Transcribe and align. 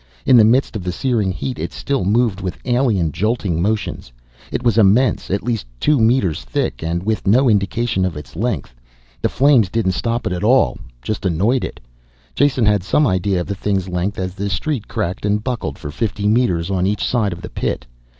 In 0.25 0.35
the 0.35 0.43
midst 0.43 0.75
of 0.75 0.83
the 0.83 0.91
searing 0.91 1.31
heat 1.31 1.59
it 1.59 1.71
still 1.71 2.05
moved 2.05 2.41
with 2.41 2.57
alien, 2.65 3.11
jolting 3.11 3.61
motions. 3.61 4.11
It 4.51 4.63
was 4.63 4.79
immense, 4.79 5.29
at 5.29 5.43
least 5.43 5.67
two 5.79 5.99
meters 5.99 6.43
thick 6.43 6.81
and 6.81 7.03
with 7.03 7.27
no 7.27 7.47
indication 7.47 8.03
of 8.03 8.17
its 8.17 8.35
length. 8.35 8.73
The 9.21 9.29
flames 9.29 9.69
didn't 9.69 9.91
stop 9.91 10.25
it 10.25 10.33
at 10.33 10.43
all, 10.43 10.79
just 11.03 11.23
annoyed 11.23 11.63
it. 11.63 11.79
Jason 12.33 12.65
had 12.65 12.81
some 12.81 13.05
idea 13.05 13.41
of 13.41 13.45
the 13.45 13.53
thing's 13.53 13.89
length 13.89 14.17
as 14.17 14.33
the 14.33 14.49
street 14.49 14.87
cracked 14.87 15.23
and 15.23 15.43
buckled 15.43 15.77
for 15.77 15.91
fifty 15.91 16.27
meters 16.27 16.71
on 16.71 16.87
each 16.87 17.05
side 17.05 17.31
of 17.31 17.43
the 17.43 17.49
pit. 17.51 17.85